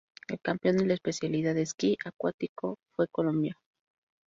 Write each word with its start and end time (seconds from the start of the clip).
El 0.29 0.39
campeón 0.41 0.77
de 0.77 0.87
la 0.87 0.93
especialidad 0.95 1.55
Esquí 1.59 1.95
acuático 2.03 2.79
fue 2.95 3.07
Colombia. 3.07 3.55